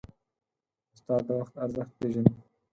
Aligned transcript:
استاد 0.93 1.21
د 1.27 1.29
وخت 1.39 1.55
ارزښت 1.63 1.93
پېژني. 1.99 2.33